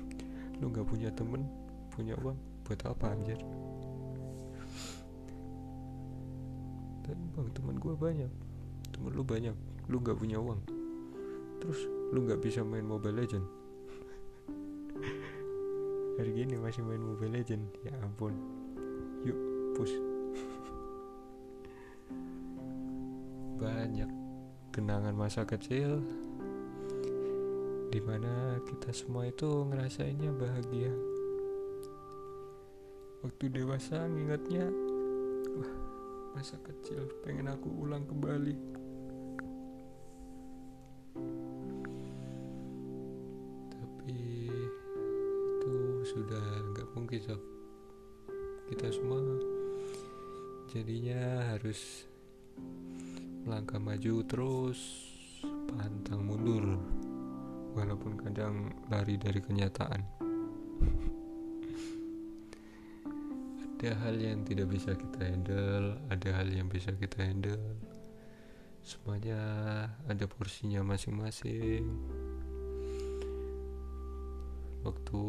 Lu 0.60 0.72
gak 0.72 0.88
punya 0.88 1.12
temen 1.12 1.44
punya 1.92 2.16
uang 2.24 2.36
buat 2.64 2.80
apa 2.88 3.12
anjir? 3.12 3.38
Dan 7.04 7.18
bang 7.36 7.48
teman 7.52 7.76
gue 7.76 7.94
banyak. 7.94 8.32
Temen 8.88 9.12
lu 9.12 9.20
banyak. 9.20 9.52
Lu 9.92 10.00
gak 10.00 10.16
punya 10.16 10.40
uang. 10.40 10.64
Terus 11.60 11.80
lu 12.16 12.24
gak 12.24 12.40
bisa 12.40 12.64
main 12.64 12.84
mobile 12.88 13.20
legend 13.20 13.63
hari 16.14 16.30
gini 16.30 16.54
masih 16.58 16.86
main 16.86 17.02
mobile 17.02 17.34
legend 17.34 17.66
ya 17.82 17.90
ampun. 18.02 18.34
Yuk 19.26 19.38
push. 19.74 19.90
Banyak 23.62 24.10
kenangan 24.70 25.14
masa 25.14 25.46
kecil 25.46 26.02
di 27.94 28.02
mana 28.02 28.58
kita 28.66 28.90
semua 28.90 29.30
itu 29.30 29.46
ngerasainnya 29.70 30.34
bahagia. 30.34 30.90
Waktu 33.22 33.54
dewasa 33.54 34.10
ngingetnya 34.10 34.66
masa 36.34 36.58
kecil 36.66 37.06
pengen 37.22 37.46
aku 37.46 37.70
ulang 37.70 38.02
kembali 38.10 38.58
harus 51.64 52.04
melangkah 53.48 53.80
maju 53.80 54.20
terus 54.28 54.76
pantang 55.72 56.20
mundur 56.20 56.76
walaupun 57.72 58.20
kadang 58.20 58.68
lari 58.92 59.16
dari 59.16 59.40
kenyataan. 59.40 59.96
Ada 63.80 63.96
hal 63.96 64.20
yang 64.20 64.44
tidak 64.44 64.76
bisa 64.76 64.92
kita 64.92 65.24
handle 65.24 65.96
ada 66.12 66.36
hal 66.36 66.52
yang 66.52 66.68
bisa 66.68 66.92
kita 67.00 67.24
handle. 67.24 67.80
Semuanya 68.84 69.40
ada 70.04 70.28
porsinya 70.28 70.84
masing-masing. 70.84 71.88
Waktu 74.84 75.24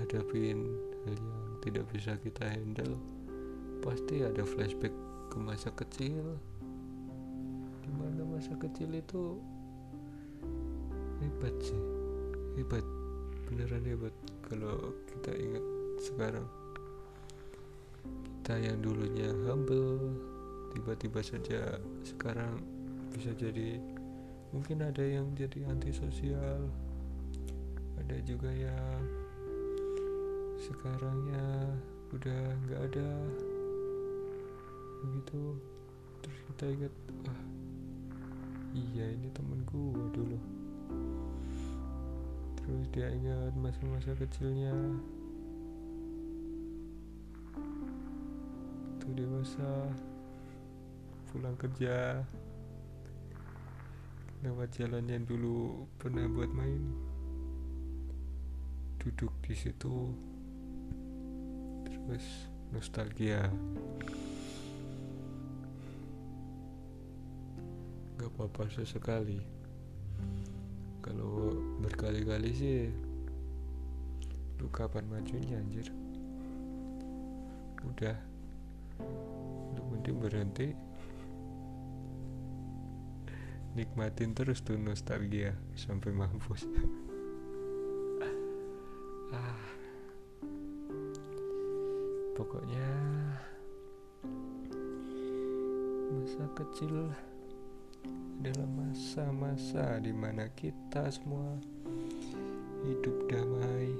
hadapin 0.00 0.64
hal 1.04 1.12
yang 1.12 1.60
tidak 1.60 1.84
bisa 1.92 2.16
kita 2.24 2.56
handle 2.56 2.96
pasti 3.80 4.20
ada 4.24 4.44
flashback 4.44 4.92
ke 5.30 5.38
masa 5.38 5.70
kecil. 5.78 6.34
Di 7.86 7.90
mana 7.94 8.26
masa 8.26 8.58
kecil 8.58 8.90
itu 8.98 9.38
hebat 11.22 11.54
sih. 11.62 11.82
Hebat. 12.58 12.82
Beneran 13.46 13.86
hebat. 13.86 14.14
Kalau 14.42 14.90
kita 15.06 15.30
ingat 15.38 15.64
sekarang. 16.02 16.46
Kita 18.42 18.58
yang 18.58 18.82
dulunya 18.82 19.30
humble 19.46 20.10
tiba-tiba 20.74 21.22
saja 21.22 21.78
sekarang 22.02 22.58
bisa 23.14 23.30
jadi 23.38 23.78
mungkin 24.50 24.82
ada 24.82 25.02
yang 25.06 25.30
jadi 25.38 25.70
antisosial. 25.70 26.66
Ada 28.02 28.16
juga 28.26 28.50
yang 28.50 29.02
sekarangnya 30.58 31.78
udah 32.10 32.42
nggak 32.66 32.80
ada 32.90 33.08
begitu. 35.00 35.56
Terus 36.20 36.38
kita 36.52 36.64
ingat 36.68 36.94
wah 37.24 37.40
iya 38.76 39.06
ini 39.10 39.28
temen 39.32 39.64
gua 39.66 40.04
dulu. 40.12 40.38
Terus 42.60 42.84
dia 42.92 43.08
ingat 43.10 43.52
masa-masa 43.56 44.12
kecilnya. 44.14 44.76
Tuh 49.00 49.12
dewasa 49.16 49.90
pulang 51.32 51.56
kerja 51.58 52.22
lewat 54.40 54.72
jalan 54.72 55.04
yang 55.04 55.24
dulu 55.28 55.84
pernah 56.00 56.24
buat 56.28 56.48
main. 56.52 56.80
Duduk 59.00 59.32
di 59.44 59.56
situ. 59.56 60.12
Terus 61.88 62.48
nostalgia 62.70 63.50
gak 68.20 68.36
apa-apa 68.36 68.68
sesekali. 68.68 69.40
Kalau 71.00 71.56
berkali-kali 71.80 72.52
sih 72.52 72.92
lu 74.60 74.68
kapan 74.68 75.08
majunya 75.08 75.56
anjir? 75.56 75.88
Udah. 77.80 78.12
Lu 79.72 79.80
penting 79.96 80.20
berhenti. 80.20 80.68
Nikmatin 83.72 84.36
terus 84.36 84.60
tuh 84.60 84.76
nostalgia 84.76 85.56
sampai 85.72 86.12
mampus. 86.12 86.68
Ah. 89.30 89.62
Pokoknya 92.34 92.90
masa 96.10 96.50
kecil 96.58 97.14
adalah 98.40 98.64
masa-masa 98.72 100.00
di 100.00 100.16
mana 100.16 100.48
kita 100.56 101.12
semua 101.12 101.60
hidup 102.88 103.28
damai 103.28 103.92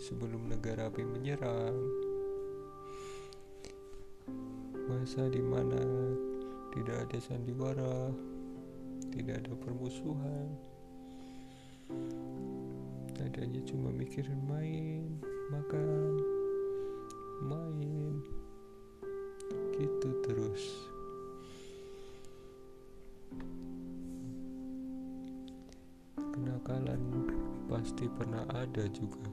sebelum 0.00 0.48
negara 0.48 0.88
api 0.88 1.04
menyerang. 1.04 1.76
Masa 4.88 5.28
di 5.28 5.44
mana 5.44 5.84
tidak 6.72 7.04
ada 7.04 7.18
sandiwara 7.20 8.08
tidak 9.12 9.44
ada 9.44 9.52
permusuhan 9.68 10.48
adanya 13.20 13.60
cuma 13.68 13.92
mikirin 13.92 14.40
main 14.48 15.04
makan 15.52 16.16
main. 17.44 18.16
Gitu 19.76 20.08
terus 20.24 20.89
kenakalan 26.70 27.02
pasti 27.66 28.06
pernah 28.06 28.46
ada 28.54 28.86
juga. 28.94 29.26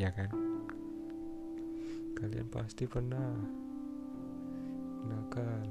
Ya 0.00 0.08
kan? 0.08 0.32
Kalian 2.16 2.48
pasti 2.48 2.88
pernah. 2.88 3.36
Nakal 5.04 5.68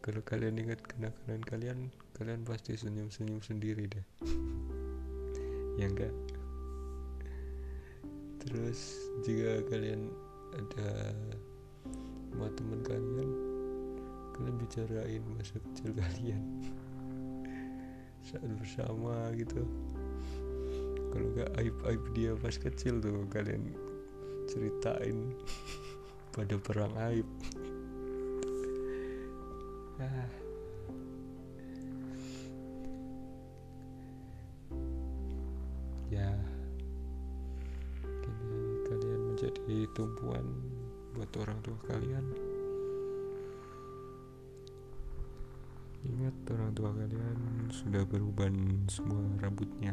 kalau 0.00 0.22
kalian 0.22 0.62
ingat 0.62 0.78
kenakalan 0.86 1.42
kalian 1.42 1.78
kalian 2.14 2.46
pasti 2.46 2.78
senyum-senyum 2.78 3.44
sendiri 3.44 3.84
deh. 3.92 4.06
Ya 5.76 5.92
enggak? 5.92 6.14
Terus 8.40 8.96
jika 9.28 9.60
kalian 9.68 10.08
ada 10.56 11.12
sama 12.32 12.48
teman 12.56 12.80
kalian 12.80 13.28
kalian 14.32 14.56
bicarain 14.56 15.24
masa 15.36 15.60
kecil 15.60 15.92
kalian 15.92 16.40
saat 18.36 18.52
bersama 18.60 19.32
gitu. 19.32 19.64
Kalau 21.08 21.28
gak 21.32 21.50
aib 21.56 21.76
aib 21.88 22.02
dia 22.12 22.36
pas 22.36 22.52
kecil 22.52 23.00
tuh 23.00 23.24
kalian 23.32 23.72
ceritain 24.44 25.32
pada 26.36 26.60
perang 26.60 26.92
aib. 27.08 27.24
Ah. 29.96 30.28
ya. 36.12 36.28
Kini 38.04 38.60
kalian 38.84 39.20
menjadi 39.32 39.76
tumpuan 39.96 40.44
buat 41.16 41.32
orang 41.40 41.58
tua 41.64 41.80
kalian 41.88 42.55
Ingat 46.06 46.54
orang 46.54 46.70
tua 46.70 46.94
kalian 46.94 47.66
sudah 47.74 48.06
beruban 48.06 48.86
semua 48.86 49.26
rambutnya. 49.42 49.90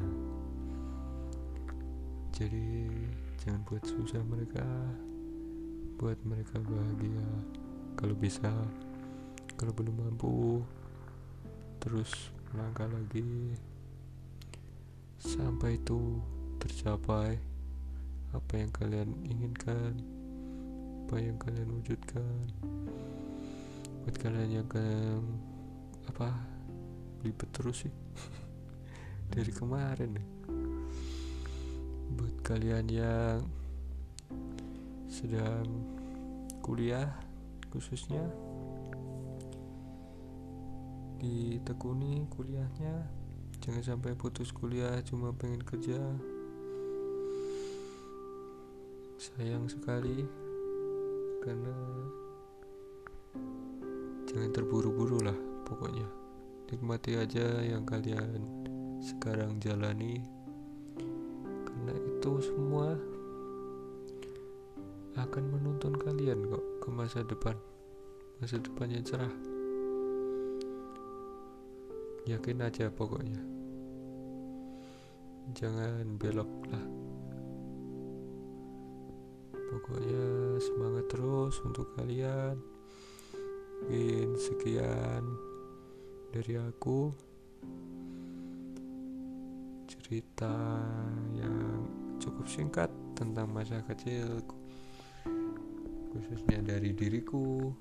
Jadi 2.30 2.86
jangan 3.41 3.65
buat 3.65 3.82
susah 3.82 4.21
mereka. 4.21 4.65
Buat 5.97 6.21
mereka 6.21 6.62
bahagia. 6.62 7.26
Kalau 7.97 8.13
bisa 8.17 8.49
Kalau 9.58 9.73
belum 9.73 10.06
mampu 10.06 10.62
Terus 11.82 12.10
melangkah 12.54 12.89
lagi. 12.89 13.58
Sampai 15.17 15.82
itu 15.82 16.21
tercapai 16.62 17.38
Apa 18.34 18.54
yang 18.60 18.69
kalian 18.73 19.10
inginkan 19.26 19.97
Apa 21.06 21.21
yang 21.21 21.38
kalian 21.41 21.69
wujudkan. 21.73 22.38
Buat 24.04 24.15
kalian 24.19 24.62
yang 24.62 24.69
apa? 26.07 26.29
Libet 27.23 27.49
terus 27.55 27.87
sih. 27.87 27.93
Dari 29.33 29.51
kemarin 29.51 30.19
buat 32.13 32.35
kalian 32.45 32.85
yang 32.93 33.41
sedang 35.09 35.65
kuliah 36.61 37.09
khususnya 37.73 38.21
ditekuni 41.17 42.27
kuliahnya. 42.29 43.07
Jangan 43.63 43.95
sampai 43.95 44.11
putus 44.19 44.51
kuliah 44.51 44.99
cuma 45.07 45.31
pengen 45.31 45.63
kerja. 45.63 45.97
Sayang 49.17 49.71
sekali 49.71 50.27
karena 51.47 51.75
jangan 54.27 54.51
terburu-buru 54.51 55.23
lah 55.23 55.52
pokoknya. 55.63 56.08
Nikmati 56.69 57.19
aja 57.19 57.62
yang 57.63 57.84
kalian 57.84 58.43
sekarang 59.04 59.60
jalani. 59.60 60.23
Karena 61.67 61.93
itu 61.97 62.32
semua 62.39 62.95
akan 65.13 65.43
menuntun 65.54 65.93
kalian 65.99 66.49
kok 66.49 66.65
ke 66.82 66.89
masa 66.89 67.19
depan. 67.28 67.58
Masa 68.41 68.60
depannya 68.60 68.99
cerah. 69.04 69.34
Yakin 72.23 72.63
aja 72.63 72.88
pokoknya. 72.88 73.39
Jangan 75.54 76.15
belok 76.15 76.52
lah. 76.71 76.86
Pokoknya 79.73 80.58
semangat 80.63 81.06
terus 81.12 81.60
untuk 81.67 81.91
kalian. 81.99 82.56
Mungkin 83.84 84.39
sekian 84.39 85.52
dari 86.33 86.57
aku. 86.57 87.13
Cerita 89.85 90.81
yang 91.37 91.85
cukup 92.17 92.49
singkat 92.49 92.89
tentang 93.13 93.53
masa 93.53 93.85
kecil 93.85 94.41
khususnya 96.13 96.61
dari 96.61 96.93
diriku 96.93 97.73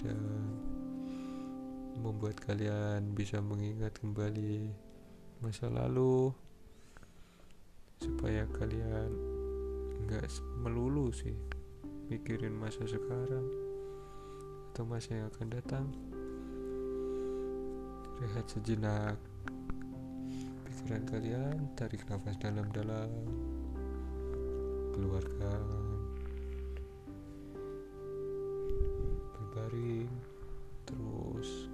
dan 0.00 0.20
membuat 2.00 2.36
kalian 2.44 3.16
bisa 3.16 3.40
mengingat 3.40 3.96
kembali 4.00 4.68
masa 5.40 5.72
lalu 5.72 6.28
supaya 7.98 8.44
kalian 8.52 9.10
nggak 10.06 10.28
melulu 10.60 11.08
sih 11.08 11.34
mikirin 12.12 12.52
masa 12.52 12.84
sekarang 12.84 13.44
atau 14.70 14.84
masa 14.84 15.16
yang 15.16 15.26
akan 15.32 15.48
datang 15.50 15.86
Rehat 18.18 18.50
sejenak. 18.50 19.14
Pikiran 20.66 21.06
kalian 21.06 21.70
Tarik 21.78 22.02
nafas 22.10 22.34
dalam-dalam. 22.42 23.06
Keluarkan. 24.90 25.62
Berbaring. 29.38 30.10
Terus. 30.82 31.70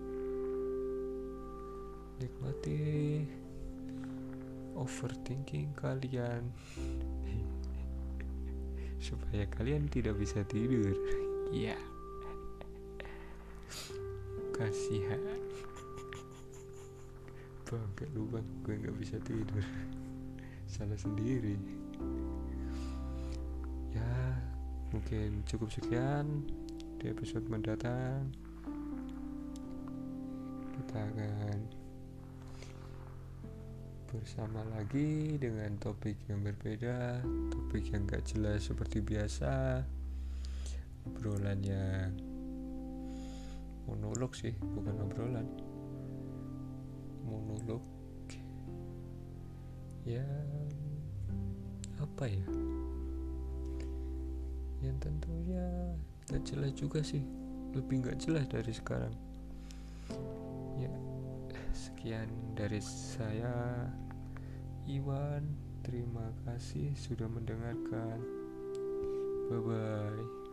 Nikmati 2.20 3.24
Overthinking 4.76 5.72
kalian. 5.80 6.44
Supaya 9.08 9.48
kalian 9.48 9.88
tidak 9.88 10.20
bisa 10.20 10.44
tidur. 10.44 10.92
Ya 11.56 11.72
yeah. 11.72 11.82
Kasihan 14.52 15.33
bangke 17.74 18.06
lu 18.14 18.30
bang 18.30 18.46
gue 18.62 18.74
nggak 18.78 18.96
bisa 19.02 19.18
tidur. 19.26 19.64
Salah 20.74 20.94
sendiri. 20.94 21.58
Ya 23.90 24.38
mungkin 24.94 25.42
cukup 25.42 25.74
sekian 25.74 26.46
di 27.02 27.10
episode 27.10 27.50
mendatang. 27.50 28.30
Kita 30.74 31.02
akan 31.02 31.58
bersama 34.14 34.62
lagi 34.70 35.34
dengan 35.42 35.74
topik 35.82 36.14
yang 36.30 36.46
berbeda 36.46 37.18
topik 37.50 37.90
yang 37.90 38.06
gak 38.06 38.22
jelas 38.22 38.70
seperti 38.70 39.02
biasa. 39.02 39.82
Obrolan 41.10 41.58
yang 41.66 42.14
monolog 43.90 44.32
sih 44.38 44.54
bukan 44.54 44.94
obrolan 45.02 45.63
monolog. 47.24 47.82
Ya 50.04 50.24
apa 51.96 52.24
ya? 52.28 52.46
Yang 54.84 54.96
tentunya 55.00 55.66
gak 56.28 56.44
jelas 56.44 56.72
juga 56.76 57.00
sih. 57.00 57.24
Lebih 57.72 58.04
gak 58.06 58.20
jelas 58.20 58.44
dari 58.46 58.70
sekarang. 58.70 59.16
Ya 60.78 60.92
sekian 61.72 62.28
dari 62.52 62.78
saya 62.84 63.88
Iwan. 64.84 65.56
Terima 65.84 66.32
kasih 66.48 66.96
sudah 66.96 67.28
mendengarkan. 67.28 68.20
Bye 69.52 69.60
bye 69.60 70.43